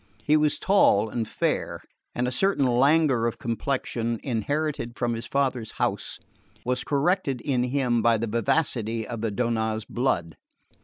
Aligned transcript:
He 0.23 0.35
was 0.35 0.57
tall 0.57 1.09
and 1.11 1.27
fair, 1.27 1.79
and 2.15 2.27
a 2.27 2.31
certain 2.31 2.65
languor 2.65 3.27
of 3.27 3.37
complexion, 3.37 4.19
inherited 4.23 4.97
from 4.97 5.13
his 5.13 5.27
father's 5.27 5.73
house, 5.73 6.17
was 6.65 6.83
corrected 6.83 7.39
in 7.39 7.65
him 7.65 8.01
by 8.01 8.17
the 8.17 8.25
vivacity 8.25 9.07
of 9.07 9.21
the 9.21 9.29
Donnaz 9.31 9.85
blood. 9.87 10.37